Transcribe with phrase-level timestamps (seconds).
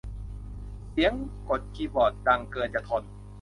[0.89, 1.13] เสียง
[1.49, 3.03] กดคีย์บอร์ดดังเกินจะทน